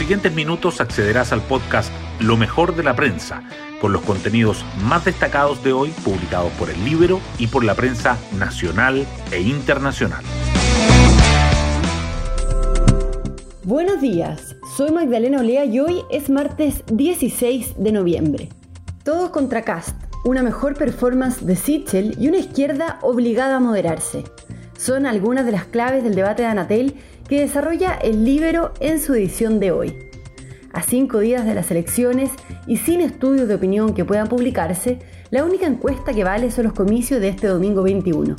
siguientes 0.00 0.32
minutos 0.34 0.80
accederás 0.80 1.30
al 1.30 1.42
podcast 1.42 1.92
Lo 2.20 2.38
mejor 2.38 2.74
de 2.74 2.82
la 2.82 2.96
prensa, 2.96 3.42
con 3.82 3.92
los 3.92 4.00
contenidos 4.00 4.64
más 4.82 5.04
destacados 5.04 5.62
de 5.62 5.74
hoy 5.74 5.90
publicados 6.02 6.50
por 6.52 6.70
el 6.70 6.82
libro 6.86 7.20
y 7.38 7.48
por 7.48 7.64
la 7.64 7.74
prensa 7.74 8.16
nacional 8.38 9.06
e 9.30 9.42
internacional. 9.42 10.24
Buenos 13.64 14.00
días, 14.00 14.56
soy 14.74 14.90
Magdalena 14.90 15.40
Olea 15.40 15.66
y 15.66 15.80
hoy 15.80 16.00
es 16.10 16.30
martes 16.30 16.82
16 16.90 17.74
de 17.76 17.92
noviembre. 17.92 18.48
Todos 19.04 19.28
contra 19.28 19.64
Cast, 19.64 19.94
una 20.24 20.42
mejor 20.42 20.78
performance 20.78 21.44
de 21.44 21.56
Sichel 21.56 22.16
y 22.18 22.28
una 22.28 22.38
izquierda 22.38 22.98
obligada 23.02 23.56
a 23.56 23.60
moderarse. 23.60 24.24
Son 24.80 25.04
algunas 25.04 25.44
de 25.44 25.52
las 25.52 25.66
claves 25.66 26.02
del 26.02 26.14
debate 26.14 26.40
de 26.40 26.48
Anatel 26.48 26.94
que 27.28 27.40
desarrolla 27.40 27.92
el 27.96 28.24
Libero 28.24 28.72
en 28.80 28.98
su 28.98 29.12
edición 29.12 29.60
de 29.60 29.72
hoy. 29.72 29.94
A 30.72 30.80
cinco 30.80 31.18
días 31.18 31.44
de 31.44 31.54
las 31.54 31.70
elecciones 31.70 32.30
y 32.66 32.78
sin 32.78 33.02
estudios 33.02 33.46
de 33.46 33.56
opinión 33.56 33.92
que 33.92 34.06
puedan 34.06 34.28
publicarse, 34.28 34.98
la 35.30 35.44
única 35.44 35.66
encuesta 35.66 36.14
que 36.14 36.24
vale 36.24 36.50
son 36.50 36.64
los 36.64 36.72
comicios 36.72 37.20
de 37.20 37.28
este 37.28 37.46
domingo 37.46 37.82
21. 37.82 38.36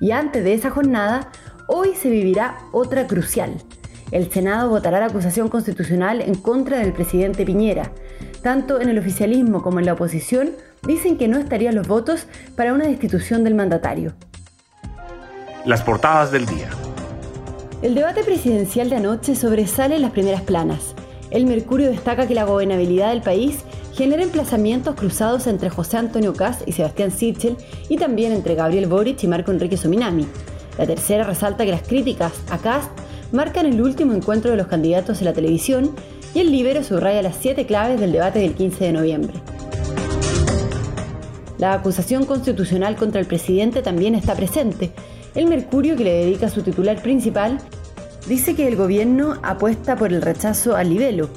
Y 0.00 0.12
antes 0.12 0.42
de 0.44 0.54
esa 0.54 0.70
jornada, 0.70 1.30
hoy 1.68 1.90
se 1.94 2.08
vivirá 2.08 2.56
otra 2.72 3.06
crucial. 3.06 3.52
El 4.12 4.32
Senado 4.32 4.70
votará 4.70 4.98
la 4.98 5.06
acusación 5.06 5.50
constitucional 5.50 6.22
en 6.22 6.36
contra 6.36 6.78
del 6.78 6.94
presidente 6.94 7.44
Piñera. 7.44 7.92
Tanto 8.42 8.80
en 8.80 8.88
el 8.88 8.98
oficialismo 8.98 9.60
como 9.60 9.78
en 9.78 9.84
la 9.84 9.92
oposición 9.92 10.52
dicen 10.86 11.18
que 11.18 11.28
no 11.28 11.36
estarían 11.36 11.74
los 11.74 11.86
votos 11.86 12.28
para 12.56 12.72
una 12.72 12.86
destitución 12.86 13.44
del 13.44 13.54
mandatario. 13.54 14.14
Las 15.66 15.82
portadas 15.82 16.30
del 16.30 16.46
día. 16.46 16.70
El 17.82 17.96
debate 17.96 18.22
presidencial 18.22 18.88
de 18.88 18.96
anoche 18.96 19.34
sobresale 19.34 19.96
en 19.96 20.02
las 20.02 20.12
primeras 20.12 20.42
planas. 20.42 20.94
El 21.32 21.44
Mercurio 21.44 21.90
destaca 21.90 22.28
que 22.28 22.36
la 22.36 22.44
gobernabilidad 22.44 23.10
del 23.10 23.20
país 23.20 23.64
genera 23.92 24.22
emplazamientos 24.22 24.94
cruzados 24.94 25.48
entre 25.48 25.68
José 25.68 25.96
Antonio 25.96 26.34
Caz 26.34 26.62
y 26.66 26.72
Sebastián 26.72 27.10
Sichel 27.10 27.56
y 27.88 27.96
también 27.96 28.30
entre 28.30 28.54
Gabriel 28.54 28.86
Boric 28.86 29.24
y 29.24 29.26
Marco 29.26 29.50
Enrique 29.50 29.76
Sominami. 29.76 30.28
La 30.78 30.86
tercera 30.86 31.24
resalta 31.24 31.64
que 31.64 31.72
las 31.72 31.82
críticas 31.82 32.32
a 32.48 32.58
Cast 32.58 32.92
marcan 33.32 33.66
el 33.66 33.82
último 33.82 34.12
encuentro 34.12 34.52
de 34.52 34.56
los 34.56 34.68
candidatos 34.68 35.18
en 35.18 35.24
la 35.24 35.32
televisión 35.32 35.96
y 36.32 36.38
el 36.38 36.52
Libero 36.52 36.84
subraya 36.84 37.22
las 37.22 37.34
siete 37.34 37.66
claves 37.66 37.98
del 37.98 38.12
debate 38.12 38.38
del 38.38 38.54
15 38.54 38.84
de 38.84 38.92
noviembre. 38.92 39.34
La 41.58 41.72
acusación 41.72 42.26
constitucional 42.26 42.96
contra 42.96 43.20
el 43.20 43.26
presidente 43.26 43.82
también 43.82 44.14
está 44.14 44.34
presente, 44.34 44.92
el 45.36 45.48
Mercurio, 45.48 45.96
que 45.96 46.04
le 46.04 46.12
dedica 46.24 46.48
su 46.48 46.62
titular 46.62 47.02
principal, 47.02 47.58
dice 48.26 48.54
que 48.54 48.66
el 48.66 48.74
gobierno 48.74 49.38
apuesta 49.42 49.94
por 49.94 50.12
el 50.14 50.22
rechazo 50.22 50.76
al 50.76 50.88
libelo. 50.88 51.28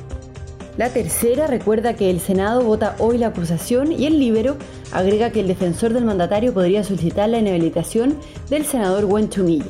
La 0.77 0.89
tercera 0.89 1.47
recuerda 1.47 1.95
que 1.95 2.09
el 2.09 2.21
Senado 2.21 2.63
vota 2.63 2.95
hoy 2.99 3.17
la 3.17 3.27
acusación 3.27 3.91
y 3.91 4.05
el 4.05 4.17
Libero 4.17 4.55
agrega 4.93 5.31
que 5.31 5.41
el 5.41 5.49
defensor 5.49 5.91
del 5.91 6.05
mandatario 6.05 6.53
podría 6.53 6.85
solicitar 6.85 7.27
la 7.27 7.39
inhabilitación 7.39 8.17
del 8.49 8.63
senador 8.63 9.05
Gwen 9.05 9.29
Chumilla. 9.29 9.65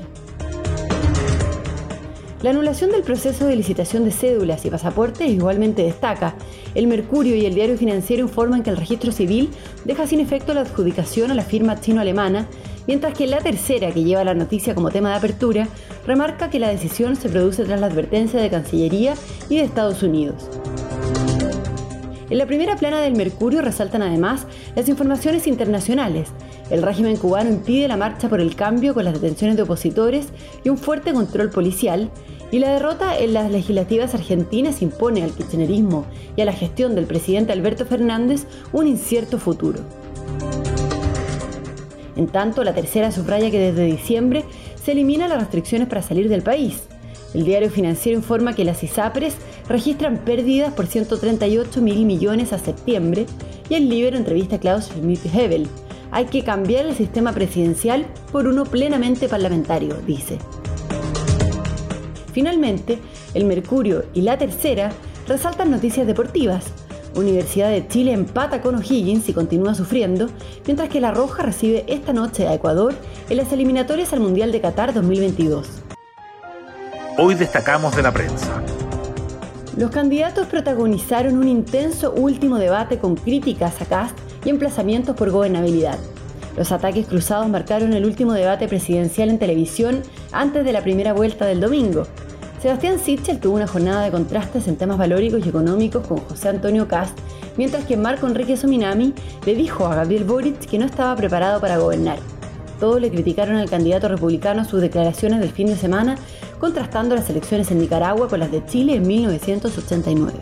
La 2.41 2.51
anulación 2.51 2.91
del 2.91 3.03
proceso 3.03 3.45
de 3.45 3.57
licitación 3.57 4.05
de 4.05 4.11
cédulas 4.11 4.63
y 4.63 4.69
pasaportes 4.69 5.29
igualmente 5.29 5.83
destaca. 5.83 6.35
El 6.73 6.87
Mercurio 6.87 7.35
y 7.35 7.45
el 7.45 7.53
Diario 7.53 7.77
Financiero 7.77 8.23
informan 8.23 8.63
que 8.63 8.69
el 8.69 8.77
registro 8.77 9.11
civil 9.11 9.49
deja 9.83 10.07
sin 10.07 10.21
efecto 10.21 10.53
la 10.53 10.61
adjudicación 10.61 11.31
a 11.31 11.35
la 11.35 11.43
firma 11.43 11.81
chino-alemana 11.81 12.47
mientras 12.87 13.13
que 13.13 13.27
la 13.27 13.39
tercera, 13.39 13.91
que 13.91 14.03
lleva 14.03 14.23
la 14.23 14.33
noticia 14.33 14.73
como 14.73 14.89
tema 14.89 15.09
de 15.09 15.17
apertura, 15.17 15.67
remarca 16.07 16.49
que 16.49 16.59
la 16.59 16.69
decisión 16.69 17.15
se 17.15 17.29
produce 17.29 17.63
tras 17.65 17.79
la 17.79 17.87
advertencia 17.87 18.41
de 18.41 18.49
Cancillería 18.49 19.13
y 19.49 19.57
de 19.57 19.63
Estados 19.63 20.01
Unidos. 20.01 20.58
En 22.29 22.37
la 22.37 22.45
primera 22.45 22.75
plana 22.75 23.01
del 23.01 23.15
Mercurio 23.15 23.61
resaltan 23.63 24.03
además 24.03 24.45
las 24.75 24.87
informaciones 24.87 25.47
internacionales. 25.47 26.29
El 26.69 26.83
régimen 26.83 27.17
cubano 27.17 27.49
impide 27.49 27.87
la 27.87 27.97
marcha 27.97 28.29
por 28.29 28.39
el 28.39 28.55
cambio 28.55 28.93
con 28.93 29.05
las 29.05 29.15
detenciones 29.15 29.57
de 29.57 29.63
opositores 29.63 30.27
y 30.63 30.69
un 30.69 30.77
fuerte 30.77 31.11
control 31.11 31.49
policial, 31.49 32.11
y 32.51 32.59
la 32.59 32.73
derrota 32.73 33.17
en 33.17 33.33
las 33.33 33.51
legislativas 33.51 34.13
argentinas 34.13 34.81
impone 34.83 35.23
al 35.23 35.31
kirchnerismo 35.31 36.05
y 36.35 36.41
a 36.41 36.45
la 36.45 36.53
gestión 36.53 36.93
del 36.93 37.05
presidente 37.05 37.51
Alberto 37.51 37.85
Fernández 37.85 38.45
un 38.73 38.87
incierto 38.87 39.39
futuro. 39.39 39.79
En 42.15 42.27
tanto, 42.27 42.63
la 42.63 42.75
tercera 42.75 43.11
subraya 43.11 43.49
que 43.49 43.59
desde 43.59 43.85
diciembre 43.85 44.43
se 44.75 44.91
eliminan 44.91 45.29
las 45.29 45.39
restricciones 45.39 45.87
para 45.87 46.01
salir 46.03 46.29
del 46.29 46.43
país. 46.43 46.83
El 47.33 47.45
diario 47.45 47.69
financiero 47.69 48.17
informa 48.17 48.55
que 48.55 48.65
las 48.65 48.83
ISAPRES 48.83 49.35
registran 49.67 50.17
pérdidas 50.17 50.73
por 50.73 50.87
138 50.87 51.81
mil 51.81 52.05
millones 52.05 52.53
a 52.53 52.59
septiembre 52.59 53.27
y 53.69 53.75
el 53.75 53.87
Libro 53.87 54.17
entrevista 54.17 54.55
a 54.55 54.59
Klaus 54.59 54.89
Schmidt-Hebel. 54.89 55.67
Hay 56.11 56.25
que 56.25 56.43
cambiar 56.43 56.87
el 56.87 56.95
sistema 56.95 57.33
presidencial 57.33 58.07
por 58.31 58.47
uno 58.47 58.65
plenamente 58.65 59.27
parlamentario, 59.27 59.95
dice. 60.07 60.39
Finalmente, 62.33 62.97
el 63.35 63.45
Mercurio 63.45 64.05
y 64.13 64.21
la 64.21 64.37
Tercera 64.37 64.91
resaltan 65.27 65.69
noticias 65.69 66.07
deportivas. 66.07 66.65
Universidad 67.15 67.69
de 67.69 67.87
Chile 67.87 68.13
empata 68.13 68.61
con 68.61 68.75
O'Higgins 68.75 69.29
y 69.29 69.33
continúa 69.33 69.75
sufriendo, 69.75 70.29
mientras 70.65 70.89
que 70.89 71.01
La 71.01 71.11
Roja 71.11 71.43
recibe 71.43 71.83
esta 71.87 72.13
noche 72.13 72.47
a 72.47 72.53
Ecuador 72.53 72.95
en 73.29 73.37
las 73.37 73.51
eliminatorias 73.51 74.13
al 74.13 74.19
Mundial 74.19 74.51
de 74.51 74.61
Qatar 74.61 74.93
2022. 74.93 75.88
Hoy 77.21 77.35
destacamos 77.35 77.93
de 77.97 78.01
la 78.01 78.13
prensa. 78.13 78.63
Los 79.75 79.91
candidatos 79.91 80.47
protagonizaron 80.47 81.37
un 81.37 81.49
intenso 81.49 82.13
último 82.13 82.57
debate 82.57 82.97
con 82.97 83.15
críticas 83.17 83.81
a 83.81 83.85
Cast 83.85 84.17
y 84.45 84.49
emplazamientos 84.49 85.17
por 85.17 85.29
gobernabilidad. 85.29 85.99
Los 86.55 86.71
ataques 86.71 87.07
cruzados 87.07 87.49
marcaron 87.49 87.91
el 87.91 88.05
último 88.05 88.31
debate 88.31 88.69
presidencial 88.69 89.29
en 89.29 89.37
televisión 89.37 90.01
antes 90.31 90.63
de 90.63 90.71
la 90.71 90.81
primera 90.81 91.11
vuelta 91.11 91.45
del 91.45 91.59
domingo, 91.59 92.05
Sebastián 92.61 92.99
Sichel 92.99 93.39
tuvo 93.39 93.55
una 93.55 93.67
jornada 93.67 94.03
de 94.03 94.11
contrastes 94.11 94.67
en 94.67 94.75
temas 94.75 94.97
valóricos 94.97 95.45
y 95.45 95.49
económicos 95.49 96.05
con 96.05 96.17
José 96.17 96.49
Antonio 96.49 96.89
Cast, 96.89 97.17
mientras 97.55 97.85
que 97.85 97.95
Marco 97.95 98.27
Enrique 98.27 98.57
Sominami 98.57 99.13
le 99.45 99.55
dijo 99.55 99.85
a 99.85 99.95
Gabriel 99.95 100.25
Boric 100.25 100.59
que 100.59 100.77
no 100.77 100.85
estaba 100.85 101.15
preparado 101.15 101.61
para 101.61 101.77
gobernar. 101.77 102.19
Todos 102.79 103.01
le 103.01 103.11
criticaron 103.11 103.57
al 103.57 103.69
candidato 103.69 104.07
republicano 104.07 104.63
sus 104.63 104.81
declaraciones 104.81 105.41
del 105.41 105.51
fin 105.51 105.67
de 105.67 105.75
semana, 105.75 106.15
contrastando 106.59 107.15
las 107.15 107.29
elecciones 107.29 107.69
en 107.71 107.79
Nicaragua 107.79 108.29
con 108.29 108.39
las 108.39 108.51
de 108.51 108.65
Chile 108.65 108.95
en 108.95 109.05
1989. 109.05 110.39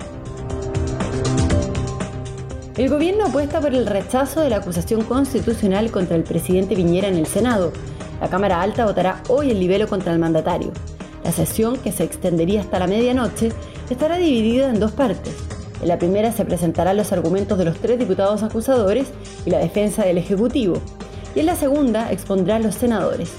El 2.78 2.90
gobierno 2.90 3.26
apuesta 3.26 3.60
por 3.60 3.74
el 3.74 3.88
rechazo 3.88 4.42
de 4.42 4.52
la 4.52 4.58
acusación 4.58 5.02
constitucional 5.02 5.90
contra 5.90 6.16
el 6.16 6.24
presidente 6.24 6.76
Piñera 6.76 7.08
en 7.08 7.16
el 7.16 7.26
Senado. 7.26 7.74
La 8.22 8.30
Cámara 8.30 8.62
Alta 8.62 8.86
votará 8.86 9.24
hoy 9.30 9.50
el 9.50 9.60
libelo 9.60 9.88
contra 9.88 10.14
el 10.14 10.20
mandatario. 10.20 10.72
La 11.24 11.32
sesión, 11.32 11.78
que 11.78 11.92
se 11.92 12.04
extendería 12.04 12.62
hasta 12.62 12.78
la 12.78 12.86
medianoche, 12.86 13.52
estará 13.90 14.18
dividida 14.18 14.70
en 14.70 14.80
dos 14.80 14.92
partes. 14.92 15.34
En 15.82 15.88
la 15.88 15.98
primera 15.98 16.32
se 16.32 16.46
presentarán 16.46 16.98
los 16.98 17.12
argumentos 17.12 17.58
de 17.58 17.66
los 17.66 17.78
tres 17.80 17.98
diputados 17.98 18.44
acusadores 18.44 19.08
y 19.44 19.50
la 19.50 19.58
defensa 19.58 20.06
del 20.06 20.20
Ejecutivo, 20.20 20.80
y 21.38 21.40
en 21.40 21.46
la 21.46 21.56
segunda 21.56 22.12
expondrán 22.12 22.64
los 22.64 22.74
senadores. 22.74 23.30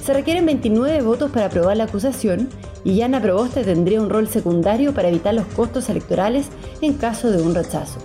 Se 0.00 0.14
requieren 0.14 0.46
29 0.46 1.02
votos 1.02 1.32
para 1.32 1.46
aprobar 1.46 1.76
la 1.76 1.82
acusación 1.82 2.48
y 2.84 2.94
Yana 2.94 3.20
Proboste 3.20 3.64
tendría 3.64 4.00
un 4.00 4.08
rol 4.08 4.28
secundario 4.28 4.94
para 4.94 5.08
evitar 5.08 5.34
los 5.34 5.46
costos 5.46 5.88
electorales 5.88 6.46
en 6.80 6.94
caso 6.94 7.32
de 7.32 7.42
un 7.42 7.52
rechazo. 7.52 7.98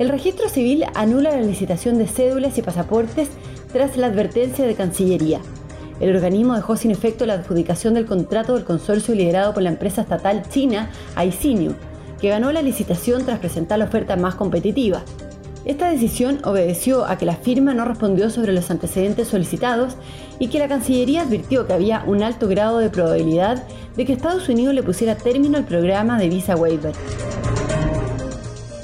El 0.00 0.08
registro 0.08 0.48
civil 0.48 0.84
anula 0.96 1.30
la 1.30 1.42
licitación 1.42 1.96
de 1.96 2.08
cédulas 2.08 2.58
y 2.58 2.62
pasaportes 2.62 3.28
tras 3.72 3.96
la 3.96 4.08
advertencia 4.08 4.66
de 4.66 4.74
Cancillería. 4.74 5.40
El 6.00 6.12
organismo 6.12 6.56
dejó 6.56 6.74
sin 6.74 6.90
efecto 6.90 7.24
la 7.24 7.34
adjudicación 7.34 7.94
del 7.94 8.06
contrato 8.06 8.54
del 8.54 8.64
consorcio 8.64 9.14
liderado 9.14 9.54
por 9.54 9.62
la 9.62 9.70
empresa 9.70 10.02
estatal 10.02 10.42
china 10.48 10.90
Aisinio, 11.14 11.76
que 12.20 12.30
ganó 12.30 12.50
la 12.50 12.62
licitación 12.62 13.24
tras 13.24 13.38
presentar 13.38 13.78
la 13.78 13.84
oferta 13.84 14.16
más 14.16 14.34
competitiva. 14.34 15.04
Esta 15.66 15.90
decisión 15.90 16.38
obedeció 16.44 17.04
a 17.06 17.18
que 17.18 17.26
la 17.26 17.34
firma 17.34 17.74
no 17.74 17.84
respondió 17.84 18.30
sobre 18.30 18.52
los 18.52 18.70
antecedentes 18.70 19.26
solicitados 19.26 19.96
y 20.38 20.46
que 20.46 20.60
la 20.60 20.68
Cancillería 20.68 21.22
advirtió 21.22 21.66
que 21.66 21.72
había 21.72 22.04
un 22.06 22.22
alto 22.22 22.46
grado 22.46 22.78
de 22.78 22.88
probabilidad 22.88 23.64
de 23.96 24.04
que 24.04 24.12
Estados 24.12 24.48
Unidos 24.48 24.74
le 24.74 24.84
pusiera 24.84 25.16
término 25.16 25.58
al 25.58 25.64
programa 25.64 26.20
de 26.20 26.28
visa 26.28 26.54
waiver. 26.54 26.92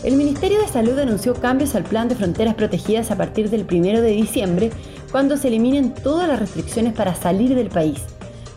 El 0.02 0.16
Ministerio 0.16 0.60
de 0.60 0.66
Salud 0.66 0.98
anunció 0.98 1.34
cambios 1.34 1.76
al 1.76 1.84
plan 1.84 2.08
de 2.08 2.16
fronteras 2.16 2.56
protegidas 2.56 3.12
a 3.12 3.16
partir 3.16 3.48
del 3.48 3.64
1 3.70 4.00
de 4.00 4.10
diciembre 4.10 4.70
cuando 5.12 5.36
se 5.36 5.48
eliminen 5.48 5.94
todas 5.94 6.26
las 6.26 6.40
restricciones 6.40 6.94
para 6.94 7.14
salir 7.14 7.54
del 7.54 7.68
país. 7.68 8.00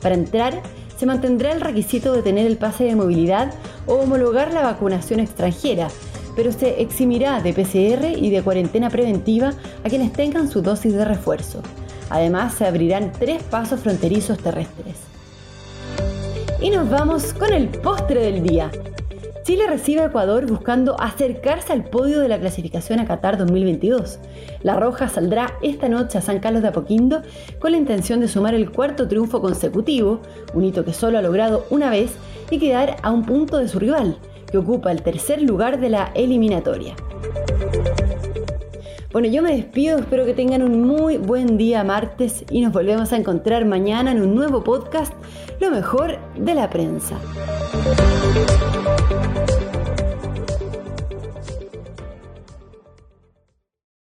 Para 0.01 0.15
entrar, 0.15 0.63
se 0.97 1.05
mantendrá 1.05 1.51
el 1.51 1.61
requisito 1.61 2.13
de 2.13 2.23
tener 2.23 2.47
el 2.47 2.57
pase 2.57 2.85
de 2.85 2.95
movilidad 2.95 3.53
o 3.85 3.95
homologar 3.95 4.51
la 4.51 4.63
vacunación 4.63 5.19
extranjera, 5.19 5.89
pero 6.35 6.51
se 6.51 6.81
eximirá 6.81 7.41
de 7.41 7.53
PCR 7.53 8.17
y 8.17 8.29
de 8.29 8.41
cuarentena 8.41 8.89
preventiva 8.89 9.53
a 9.83 9.89
quienes 9.89 10.13
tengan 10.13 10.49
su 10.49 10.61
dosis 10.61 10.93
de 10.93 11.05
refuerzo. 11.05 11.61
Además, 12.09 12.53
se 12.55 12.65
abrirán 12.65 13.11
tres 13.17 13.41
pasos 13.43 13.79
fronterizos 13.79 14.37
terrestres. 14.37 14.97
Y 16.61 16.69
nos 16.69 16.89
vamos 16.89 17.33
con 17.33 17.53
el 17.53 17.67
postre 17.69 18.21
del 18.21 18.43
día. 18.43 18.71
Chile 19.45 19.67
recibe 19.67 20.01
a 20.01 20.05
Ecuador 20.05 20.47
buscando 20.47 20.99
acercarse 20.99 21.71
al 21.71 21.83
podio 21.83 22.19
de 22.19 22.27
la 22.27 22.39
clasificación 22.39 22.99
a 22.99 23.05
Qatar 23.05 23.37
2022. 23.37 24.17
La 24.63 24.75
Roja 24.75 25.07
saldrá 25.07 25.53
esta 25.61 25.87
noche 25.87 26.17
a 26.17 26.21
San 26.21 26.39
Carlos 26.39 26.63
de 26.63 26.69
Apoquindo 26.69 27.21
con 27.59 27.71
la 27.71 27.77
intención 27.77 28.21
de 28.21 28.27
sumar 28.27 28.55
el 28.55 28.71
cuarto 28.71 29.07
triunfo 29.07 29.41
consecutivo, 29.41 30.21
un 30.55 30.63
hito 30.63 30.83
que 30.83 30.93
solo 30.93 31.19
ha 31.19 31.21
logrado 31.21 31.67
una 31.69 31.91
vez, 31.91 32.13
y 32.49 32.57
quedar 32.57 32.95
a 33.03 33.11
un 33.11 33.23
punto 33.23 33.59
de 33.59 33.67
su 33.67 33.77
rival, 33.77 34.17
que 34.51 34.57
ocupa 34.57 34.91
el 34.91 35.03
tercer 35.03 35.43
lugar 35.43 35.79
de 35.79 35.89
la 35.89 36.11
eliminatoria. 36.15 36.95
Bueno, 39.11 39.27
yo 39.27 39.43
me 39.43 39.55
despido, 39.55 39.99
espero 39.99 40.25
que 40.25 40.33
tengan 40.33 40.63
un 40.63 40.81
muy 40.81 41.17
buen 41.17 41.55
día 41.55 41.83
martes 41.83 42.45
y 42.49 42.61
nos 42.61 42.73
volvemos 42.73 43.13
a 43.13 43.17
encontrar 43.17 43.63
mañana 43.65 44.11
en 44.11 44.23
un 44.23 44.33
nuevo 44.33 44.63
podcast, 44.63 45.13
Lo 45.59 45.69
mejor 45.69 46.17
de 46.35 46.55
la 46.55 46.67
prensa. 46.71 47.15